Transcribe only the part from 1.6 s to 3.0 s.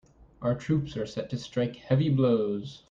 heavy blows.